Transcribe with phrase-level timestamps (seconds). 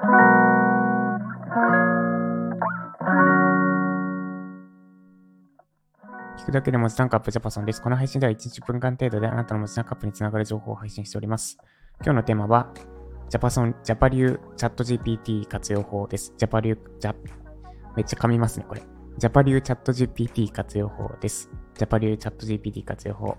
[0.00, 0.06] 聞
[6.46, 7.82] くだけで文字単価アップじゃぱそんです。
[7.82, 11.58] この配信では1日分間程度であなたの文字単価アップにつながる情報を配信しております。
[12.02, 12.72] 今日のテーマは、
[13.28, 16.32] じゃぱそん、じゃぱ流 Chat GPT 活用法です。
[16.38, 17.14] じゃぱ流、じゃ、
[17.94, 18.82] めっちゃ噛みますね、これ。
[19.18, 21.50] じゃぱ流 Chat GPT 活用法です。
[21.74, 23.36] じゃぱ流 Chat GPT 活用法。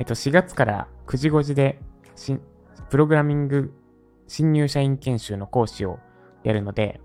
[0.00, 1.80] えっと、4月から9時5時で、
[2.90, 3.72] プログラミング
[4.28, 5.98] 新入社員研修の講師を
[6.44, 7.00] やるので、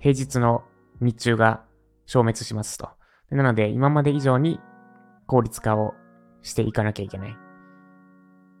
[0.00, 0.64] 平日の
[1.00, 1.62] 日中が
[2.06, 2.90] 消滅しますと。
[3.30, 4.58] なので、今まで以上に
[5.26, 5.94] 効率化を
[6.42, 7.36] していかなきゃいけない。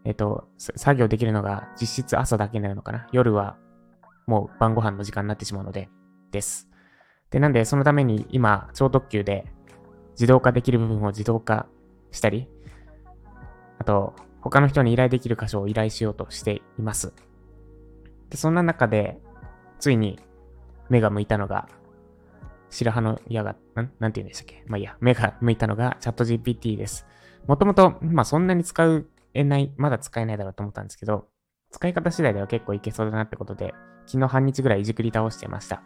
[0.04, 3.08] えっと、作業できるのが実質朝だけになるのかな。
[3.12, 3.56] 夜は
[4.26, 5.88] もう晩ご飯の時間になってしまうので、
[6.30, 6.68] です。
[7.30, 9.46] で、なんで、そのために今、超特急で
[10.12, 11.66] 自動化できる部分を自動化
[12.10, 12.48] したり、
[13.78, 17.12] あと、他の人に依頼できる箇所を依頼しようとしています。
[18.32, 19.20] で、そんな中で、
[19.78, 20.18] ついに
[20.88, 21.68] 目が向いたのが、
[22.70, 23.56] 白羽の矢が、ん？
[23.74, 24.64] なんて言うんでしたっけ？
[24.66, 27.06] まあいいや、目が向いたのがチャット GPT です。
[27.46, 28.82] もともと、まそんなに使
[29.34, 31.28] えない、まだ使えないだろうと思ったんですけど、
[31.70, 33.74] 使い方次第では結構いけそうだなってことで、
[34.06, 35.82] 昨日半日ぐらいいじくり倒してました。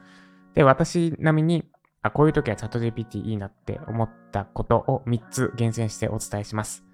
[0.55, 1.65] で、私並みに、
[2.03, 6.85] あ、こういう時はチャット GPT いいなって思ったことを3つ厳選してお伝えします。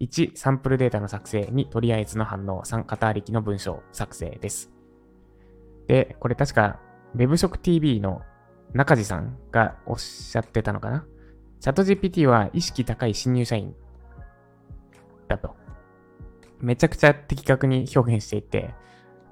[0.00, 1.42] 1、サンプルデータの作成。
[1.52, 2.62] 2、とりあえずの反応。
[2.64, 4.72] 3、型ありきの文章作成です。
[5.88, 6.78] で、これ確か
[7.16, 8.22] WebSockTV の
[8.72, 11.06] 中地さんがおっしゃってたのかな？
[11.58, 13.74] チャット GPT は意識高い新入社員
[15.26, 15.56] だと。
[16.60, 18.74] めちゃくちゃ的確に表現していて、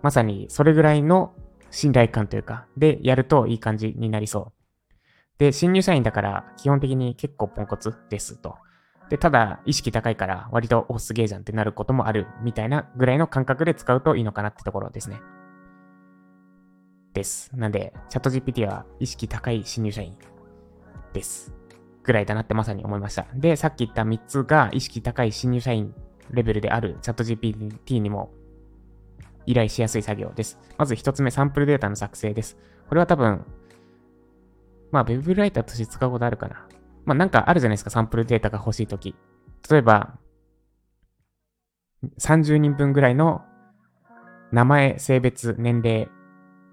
[0.03, 1.35] まさにそれぐらいの
[1.71, 4.93] 信頼感というか、でやるといい感じになりそう。
[5.39, 8.57] で、新入社員だから基本的に結構ポンコツですと。
[9.11, 15.21] で、ただ意識高いから割とおすげえじゃんってなることもあるみたいなぐらいの感覚で使うといいのかなってところですね。
[17.17, 17.51] です。
[17.57, 20.15] なんで、チャット GPT は意識高い新入社員
[21.15, 21.51] です。
[22.03, 23.27] ぐらいだなってまさに思いました。
[23.35, 25.95] で、さっき言った3つが意識高い新入社員
[26.31, 28.31] レベルであるチャット GPT にも
[29.47, 30.61] 依頼しやすい作業です。
[30.77, 32.59] まず1つ目、サンプルデータの作成です。
[32.87, 33.47] これは多分、
[34.93, 36.69] まあ、ウェブライターとして使うことあるかな。
[37.07, 39.15] まあ、なんかあるじゃないですか、サンプルデータが欲しいとき。
[39.71, 40.19] 例えば、
[42.19, 43.43] 30人分ぐらいの
[44.53, 46.09] 名前、性別、年齢、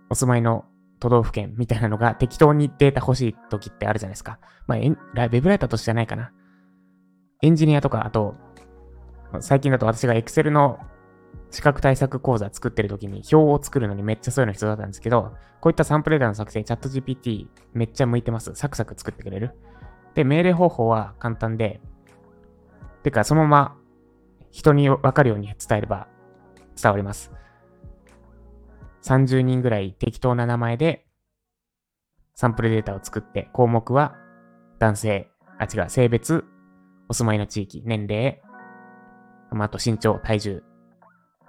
[0.09, 0.65] お住まいの
[0.99, 4.39] 都道府県みたいなのが適当にデータ欲しい時ってあるじゃないですか。
[4.67, 6.31] まあ、ウェブライターとしてじゃないかな。
[7.41, 8.35] エンジニアとか、あと、
[9.41, 10.79] 最近だと私が Excel の
[11.49, 18.53] 資格対策講座作ってる時に表を作るのにめっちゃそういうの必要だったんですけど、こういったサンプルデータの作成、チャット GPT めっちゃ向いてます。
[18.55, 19.51] サクサク作ってくれる。
[20.15, 21.81] で、命令方法は簡単で、
[23.03, 23.75] てかそのまま
[24.51, 26.07] 人にわかるように伝えれば
[26.81, 27.31] 伝わります。
[29.03, 31.05] 30人ぐらい適当な名前で
[32.35, 34.15] サンプルデータを作って、項目は
[34.79, 35.27] 男性、
[35.59, 36.43] あ、違う、性別、
[37.09, 38.41] お住まいの地域、年齢、
[39.51, 40.63] まあ、あと身長、体重、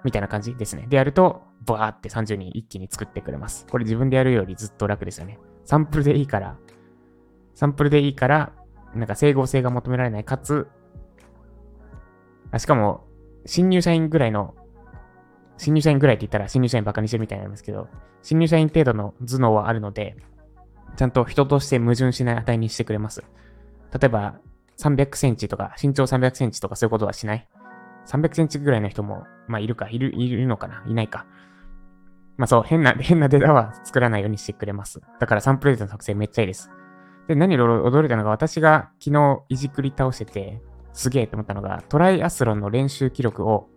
[0.03, 0.85] みたいな感じですね。
[0.87, 3.65] でやると、バーって30人一気に作ってくれます。
[3.71, 5.39] これ自分でやるよりずっと楽ですよね。
[5.63, 6.57] サンプルでいいから、
[7.55, 8.53] サンプルでいいから、
[8.93, 10.67] なんか整合性が求められない、かつ、
[12.51, 13.07] あしかも、
[13.47, 14.55] 新入社員ぐらいの
[15.57, 17.87] 新入社員ぐらいって言ったら新入社員バカにしてるみたいなんですけど、
[18.21, 20.17] 新入社員程度の頭脳はあるので、
[20.97, 23.23] ちゃんと人として矛盾しない値にしてくれます。
[23.93, 24.39] 例えば、
[24.77, 27.47] 300センチとか、身長300センチとかそういうことはしない。
[28.07, 30.83] 300センチぐらいの人も、まあいるか、いる、いるのかな？
[30.87, 31.25] いないか。
[32.37, 35.01] まあそう、変な、変なデータは作らないようにしてくれます。
[35.19, 36.69] だからサンプルデータの作成めっちゃいいです。
[37.27, 40.61] で、何より驚いたのが、私が昨日いじくり倒してて、
[40.93, 43.69] すげえって思ったのが、トライアスロンの練習記録を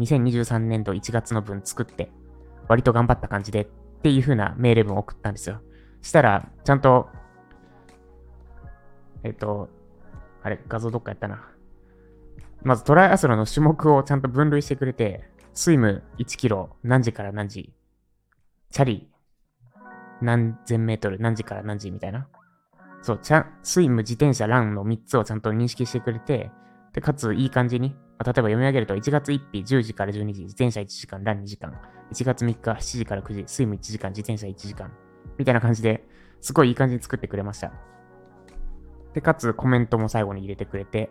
[0.00, 2.10] 2023年度1月の分作って、
[2.68, 3.66] 割と頑張った感じでっ
[4.02, 5.60] ていう風な命令文を送ったんですよ。
[6.02, 7.08] したら、ちゃんと、
[9.22, 9.68] えっと、
[10.42, 11.48] あれ、画像どっかやったな。
[12.62, 17.72] まずトライアスロンの種目をちゃんと分類してくれて、スイム1キロ、何時から何時、
[18.70, 19.08] チャリ、
[20.20, 22.28] 何千メートル、何時から何時みたいな。
[23.02, 26.50] そう、ちゃん、スイム、自転車、ランの3つをちゃんと認識してくれて、
[26.96, 31.72] で、かついい感じに、まあ例えば読み上げると、1月1日10時から12時、自転車1時間、ラン2時間。
[32.10, 34.90] 1月3日7時から9時、スイム1時間、自転車1時間。
[35.36, 36.08] みたいな感じで、
[36.40, 37.72] すごいいい感じに作ってくれました。
[39.12, 41.10] で、かつコメントも最後に入れてくれて、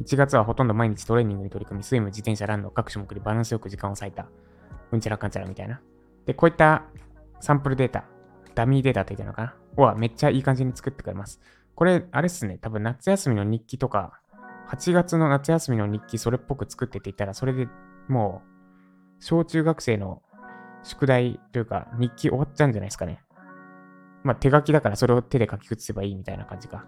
[0.00, 4.28] 1月はほとんど毎日トレーニングに取り組み、スイム、自転車、ランの各種目でバランスよく時間を割いた。
[4.92, 5.80] うんちゃらかんちゃらみたいな。
[6.26, 6.84] で、こういった
[7.40, 8.04] サンプルデータ、
[8.54, 9.82] ダミーデータって言ったのかな？
[9.84, 11.40] はめっちゃいい感じに作ってくれます。
[11.74, 14.20] これ、あれっすね、多分夏休みの日記とか、
[14.70, 17.68] 8月の夏休みの日記それっぽく作ってって言ったら、それで
[18.08, 18.42] も
[19.20, 20.22] う、小中学生の
[20.82, 23.20] 宿題というか日記終わっちゃうんじゃないですかね。
[24.22, 26.84] まあ手書きだからそれを手で書き写せばいいみたいな感じか。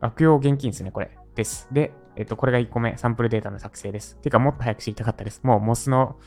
[0.00, 1.16] 悪用現金ですね、これ。
[1.34, 1.68] です。
[1.72, 4.16] で、えっと、これが1個目、サンプルデータの作成です。
[4.16, 5.40] てか、もっと早く知りたかったです。
[5.42, 6.18] もう MOS の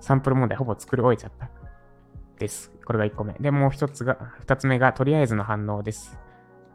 [0.00, 1.50] サンプル問題ほぼ作り終えちゃった。
[2.38, 2.72] です。
[2.84, 3.34] これが1個目。
[3.34, 6.18] で、もう1つが、2つ目が、とりあえずの反応です。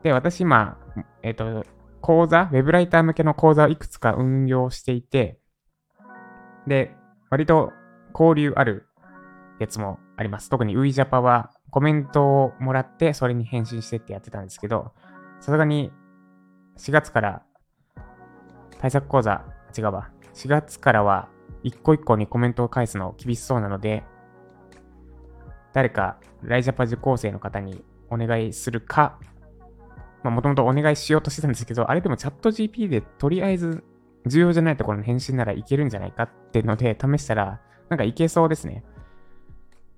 [0.04, 0.78] で、私今、
[1.24, 1.66] えっと、
[2.02, 5.40] 講座、ウェブライター向けの講座をいくつか運用していて、
[6.68, 6.96] で、
[7.30, 7.72] 割と
[8.14, 8.88] 交流ある
[9.60, 10.50] やつもあります。
[10.50, 14.92] 特に WeJapa はコメントをもらってそれに返信してってやってたんですけど、
[15.40, 15.92] さすがに
[16.78, 17.44] 4月から
[18.80, 19.44] 対策講座、
[19.78, 20.10] 違うわ。
[20.34, 21.30] 4月からは
[21.64, 24.04] 一個一個にコメントを返すの厳しそうなので、
[25.74, 29.20] 誰かライジャパ受講生の方にお願いするか、
[30.24, 33.84] まあもともとお願いしようとしてたんですけど、あれでもチャット GP でとりあえず
[34.26, 37.60] 重要じゃないところの返信ならいけるんじゃないかっていうので試したら、
[37.90, 38.84] なんかいけそうですね。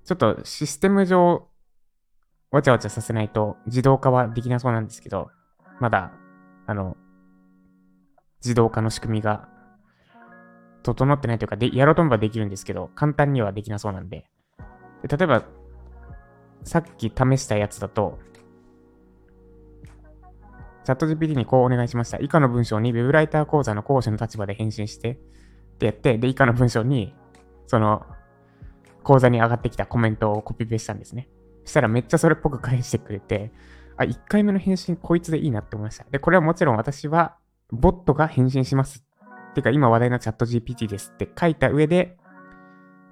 [0.04, 1.48] ちょっとシステム上、
[2.50, 5.30] わちゃわちゃさせないと自動化はできなそうなんですけど、
[5.80, 6.12] まだ、
[6.66, 6.96] あの、
[8.42, 9.48] 自動化の仕組みが
[10.82, 14.26] 整ってないというか、で、やろうと思えばできるんですけど、簡単にはできなそうなんで。
[15.02, 15.44] で例えば、
[16.62, 18.18] さっき試したやつだと、
[20.84, 22.18] チャット GPT にこうお願いしました。
[22.18, 27.14] 以下の文章に Web ライター講座の講師の立場で返信してってやって、で、以下の文章に、
[27.66, 28.02] その、
[29.02, 31.28] 講座に上がってきたコメントをコピペしたんですね。
[31.64, 33.52] したらめっちゃそれっぽく返してくれて、
[33.96, 36.04] あ、1回目の返信こいつでいいなって思いました。
[36.10, 37.36] で、これはもちろん私は、
[37.70, 39.04] ボットが返信します。
[39.54, 42.18] てか、今話題のチャット GPT ですって書いた上で、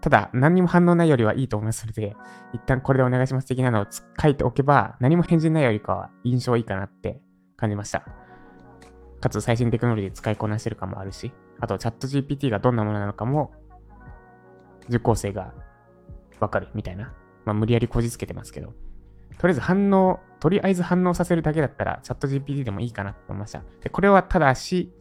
[0.03, 2.17] ただ、何にも反応ないよりはいいと思いますので、
[2.53, 3.87] 一旦これでお願いします的なのを
[4.21, 7.23] 書いておけば、何も返事ないよりかは印象いいかなって
[7.63, 8.05] 感じました。
[9.21, 13.53] かつ最新テクノロジー使いこなしてる感もあるし、あとチャット GPT がどんなものなのかも、
[14.89, 15.55] 受講生が
[16.41, 17.15] わかるみたいな。
[17.45, 18.75] まあ無理やりこじつけてますけど。
[19.39, 23.63] とりあえず反応、とりあえず反応させるだけだったら、チャット GPT でもいいかなと思いました。
[23.81, 24.93] で、これはただし、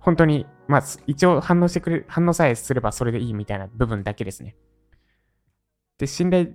[0.00, 4.56] 本当に、まあ、一応反応してくれる、反応さえすればそれでいいみたいな部分だけですね。
[5.98, 6.48] で、信頼、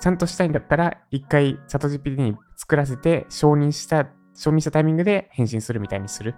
[0.00, 4.06] ちゃんとしたいんだったら、一回チャット GPT に作らせて、承認した、
[4.38, 6.36] 承認したタイミングで返信するみたいにする。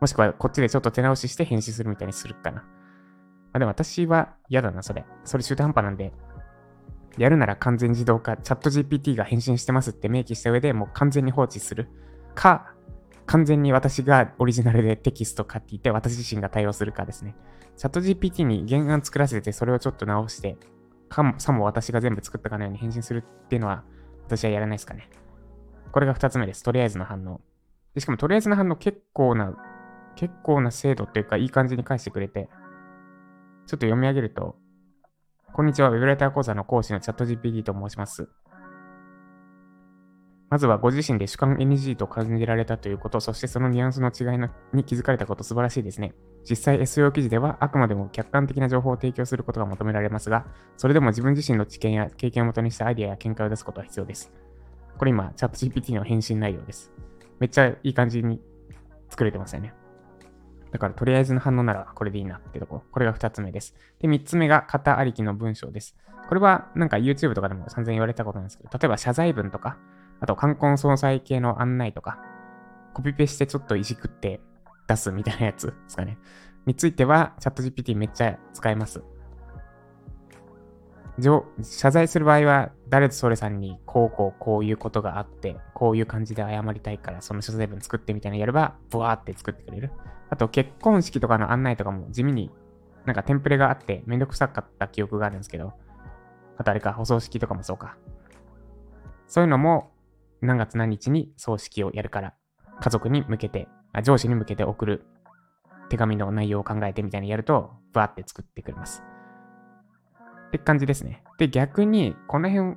[0.00, 2.62] もしくは、こっちでちょっと手直しして返信するみたいにするかな。
[2.62, 2.64] ま
[3.52, 5.04] あ、でも私は嫌だな、それ。
[5.24, 6.14] それ中途半端なんで、
[7.18, 11.88] やるなら完全自動化、チャット GPT が返信してますって明記した上でもう完全に放置する
[12.34, 12.72] か、
[13.26, 17.36] 完全に私がオリジナルでテキスト書いていて、私自身が対応するかですね。
[17.76, 20.56] チャット GPT に原案作らせて、それをちょっと直して、
[21.10, 23.84] かも、さも私が全部作ったかのように返信するっていうのは、
[24.24, 25.10] 私はやらないですかね。
[25.92, 26.62] これが2つ目です。
[26.62, 27.40] とりあえずの反応。
[27.94, 29.54] でしかも、とりあえずの反応結構な、
[30.16, 32.48] 結構な精度っていうか、いい感じに返してくれて、
[33.66, 34.56] ちょっと読み上げると、
[35.52, 38.28] こんにちは、ウェブライター講座の講師のチャット GPT と申します。
[40.48, 46.14] まずはご自身で主観 NG と感じられたということ、そしてそのニュアンスの違いのに気づかれたこと素晴らしいですね。
[46.48, 50.46] 実際 SEO 記事ではあくまでも客観的な情報を提供することが求められますが、
[50.76, 54.30] それでも自分自身の知見や経験をもとにしたアイデアや見解を出すことは必要です。
[55.02, 56.92] これ今、チャット GPT の返信内容です。
[57.40, 58.40] めっちゃいい感じに
[59.10, 59.74] 作れてますよね。
[60.70, 62.84] だからとりあえずの反応ならこれでいいなってとこ。
[62.92, 63.74] これが2つ目です。
[63.98, 65.96] で、3つ目が型ありきの文章です。
[66.28, 69.76] これはなんか YouTube とかでも散々言われたことなんですけど、例えば謝罪文とか、
[70.20, 72.20] あと、冠婚葬祭系の案内とか、
[72.94, 74.40] コピペしてちょっといじくって
[74.86, 76.16] 出すみたいなやつですかね。
[76.64, 79.02] については、チャット GPT めっちゃ使えます。
[81.18, 89.90] 謝罪する場合は、誰とそれさんにこうこうこういうことがあって、こういう感じで謝りたいから、その謝罪文作ってみたいなのやれば、ブワーって作ってくれる。
[90.30, 92.50] あと、結婚式とかの案内とかも地味に
[93.04, 95.72] なんかテンプレがあってめんどくさかった記憶があるんですけど、
[96.56, 97.96] あとあれか、お葬式とかもそうか。
[99.26, 99.92] そういうのも
[100.40, 102.34] 何月何日に葬式をやるから、
[102.80, 103.68] 家族に向けて、
[104.02, 105.04] 上司に向けて送る
[105.88, 109.02] 手紙の内容を考えてみたいにやると、バーって作ってくれます。
[110.52, 111.24] って感じですね。
[111.38, 112.76] で、逆に、この辺、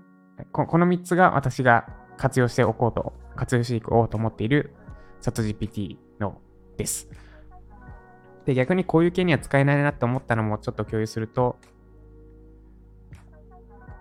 [0.54, 4.74] ここの3つが私が活用しておこうと、活用していこうと思っている
[5.20, 6.40] チャット GPT の
[6.78, 7.10] です。
[8.46, 11.58] で、逆にこういう系には使えないなって思ったのもちょっと共有すると、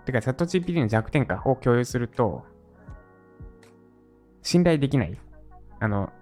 [0.05, 2.45] てか、チャット GPT の弱点かを共有すると、
[4.41, 5.19] 信頼できない。
[5.81, 6.13] あの、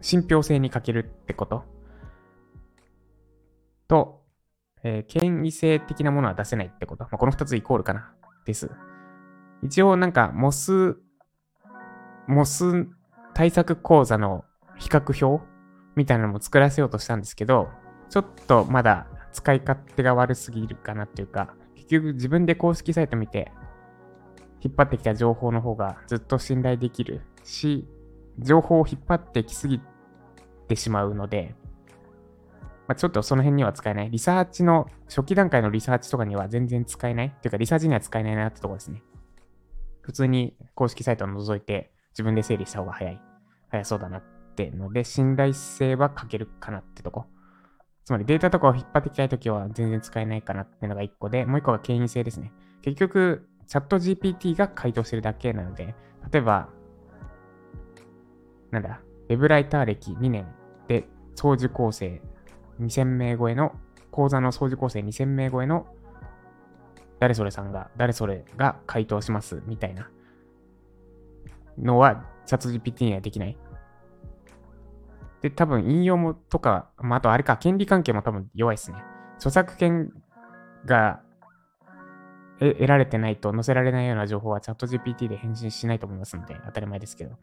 [0.00, 1.62] 信憑性に欠けるってこと？
[3.86, 4.19] と、
[4.82, 7.04] えー、権威性的なものは出せないってこと。
[7.04, 8.12] まあ、この二つイコールかな。
[8.44, 8.70] です。
[9.62, 10.96] 一応なんか、モス、
[12.26, 12.86] モス
[13.34, 14.44] 対策講座の
[14.76, 15.44] 比較表
[15.96, 17.68] みたいなのも作らせようとしたんですけど、
[18.08, 23.52] ちょっとまだ使い勝手が悪すぎるかなっていうか、結局自分で公式サイト見て、
[24.62, 27.86] 引っ張ってきた情報の方がずっと信頼できるし、
[28.38, 29.80] 情報を引っ張ってきすぎ
[30.68, 31.54] てしまうので、
[32.90, 34.10] まあ、ちょっとその辺には使えない。
[34.10, 37.26] リサーチの、初期段階のリサーチとかには全然使えない。
[37.28, 39.04] っていうか、リサーチには使えないなってとこですね。
[40.00, 43.20] 普通に公式サイトを覗いて自分で整理した方が早い。
[43.68, 44.22] 早そうだなっ
[44.56, 47.26] てので、信頼性は欠けるかなってとこ。
[48.06, 52.52] つまりデータとかを引っ張ってきたいときは全然使えないかなっていうのが1個で、もう1個が権威性ですね。
[52.82, 55.94] 結局、チャット GPT が回答してるだけなので、
[56.32, 56.68] 例えば、
[58.72, 60.48] なんだ、ウェブライター歴2年
[60.88, 62.20] で総受講生
[62.80, 63.72] 2000名超えの、
[64.10, 65.86] 講座の総受講生2000名超えの
[67.20, 70.10] 誰それさんが、誰それが回答しますみたいな
[71.78, 73.56] のは、チャット GPT にはできない。
[75.42, 78.98] で、多分引用もとか、まあ、あとあれか、権利関係も多分弱いですね。
[79.36, 80.12] 著作権
[80.86, 81.20] が
[82.58, 87.36] 得られてないと載せられないような情報はチャット GPT で返信しないと思いますので、当たり前ですけど。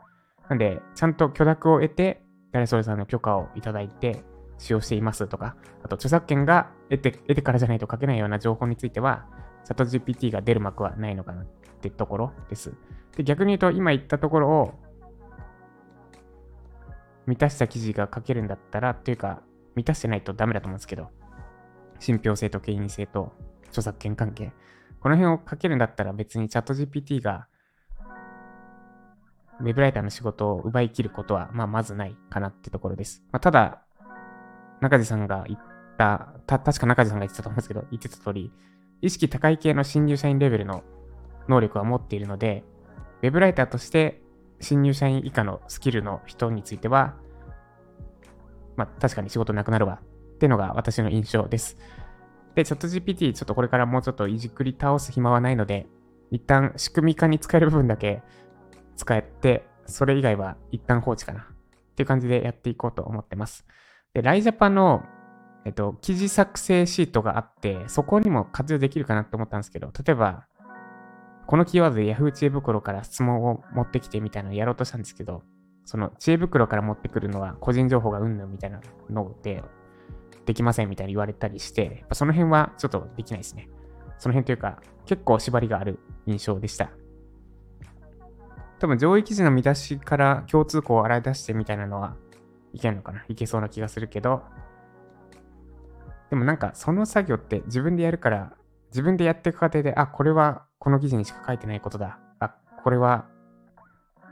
[0.49, 4.23] なんで、ちゃんと許諾を得て、誰それさんの許可をいただいて、
[4.57, 9.25] 使用していますとか、あと著作権が得て得てからじゃないと書けないような情報については、
[9.65, 11.45] チャット GPT が出る幕はないのかなっ
[11.81, 12.73] てところです。
[13.15, 14.73] で、逆に言うと、今言ったところを
[17.25, 19.41] 満たした記事が書けるんだったら、というか、
[19.75, 21.09] 満たしてないとダメだと思うんですけど、
[21.99, 23.33] 信憑性と権威性と
[23.67, 24.53] 著作権関係。
[24.99, 27.47] この辺を書けるんだったら別にチャット GPT が
[29.59, 33.23] ウェブライターの仕事を奪い切ることは、まあ、まずないかなってところです。
[33.31, 33.81] まあ、ただ、
[34.81, 35.59] 中地さんが言っ
[35.97, 38.51] た、た、確か中地さんが言ってたと思うんですけど、言ってた通り、
[39.01, 40.83] 意識高い系の新入社員レベルの
[41.47, 42.63] 能力は持っているので、
[43.21, 44.21] ウェブライターとして
[44.59, 47.15] 新入社員以下のスキルの人については、
[48.75, 49.99] まあ確かに仕事なくなるわ
[50.35, 51.77] っていうのが私の印象です。
[52.55, 55.87] で、チャット GPT ちょっとこれからもうちょっといじくり倒す暇はないので、
[56.31, 58.21] 一旦仕組み化に使える部分だけ
[58.95, 61.45] 使えて、それ以外は一旦放置かなっ
[61.95, 63.65] ていう感じでやっていこうと思ってます。
[64.13, 65.03] で、ライジャパの
[65.67, 70.45] えっと、記事作成シートがあって、そこにも活用できるかなって思ったんですけど、例えば、
[71.45, 75.43] このキーワードで Yahoo 知恵袋から質問を持ってきてみたいなのをやろうとしたんですけど、
[75.83, 79.61] その知恵袋から持ってくるのは個人情報がうんぬんみたいなので、
[80.45, 83.67] できませんみたいに言われたりして、やっぱその辺はちょっとできないですね。
[84.19, 86.91] その辺というか、結構縛りがある印象でした。
[88.79, 92.15] 多分上位記事の見出しから共通項を洗い出してみたいなのは
[92.77, 93.25] いけるのかな？
[93.27, 94.43] いけそうな気がするけど、
[96.29, 98.53] でもなんかその作業って自分でやるから、
[98.91, 102.19] 自分でやっていく過程で、あ、これはこの記事にしか書いてないことだ。
[102.39, 103.25] あ、これは、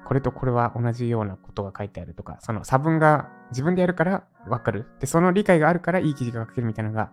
[0.06, 4.86] これとこれは同じようなことが書いてあるとか、その差分が自分でやるからわかる。
[5.00, 7.12] で、その理解があるからいい記事が書けるみたいなのが、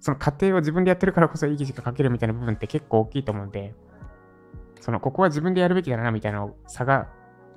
[0.00, 3.74] その過程を自分でやってるからこそいい記事が書けるみたいな部分って結構大きいと思うんで、
[4.80, 7.08] その、ここは自分でやるべきだなみたいな差が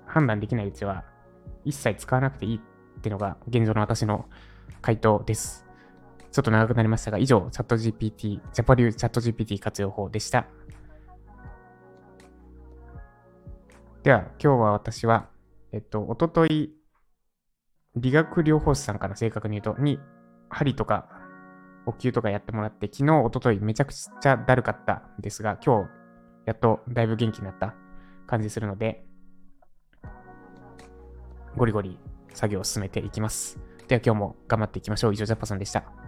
[0.05, 1.03] 判断できないうちは、
[1.63, 2.61] 一切使わなくていい
[3.05, 4.25] っていうのが現状の私の
[4.81, 5.63] 回答です。
[6.31, 10.47] ちょっと長くなりましたが、以上、チャット GPT、ジャパリュチャット GPT 活用法でした。
[14.01, 15.29] では、今日は私は、
[15.71, 16.73] えっと、おととい、
[17.95, 19.99] 理学療法士さんから正確に言うと、に、
[20.49, 21.07] 針とか、
[21.85, 25.89] お灸とかやってもらって、昨日、おとといめちゃくちゃだるかったんですが、今日、
[26.47, 27.75] やっとだいぶ元気になった
[28.25, 29.05] 感じするので、
[31.55, 31.99] ゴリゴリ
[32.35, 33.57] 作業を進めていきます。
[33.87, 35.13] では今日も頑張っていきましょう。
[35.13, 36.04] 以上、ジャパさんでした。